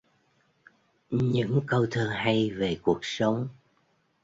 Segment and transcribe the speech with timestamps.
[1.09, 3.47] Những câu thơ hay về cuộc sống